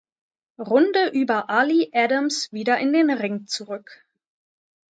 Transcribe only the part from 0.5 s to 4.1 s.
Runde über Ali Adams wieder in den Ring zurück.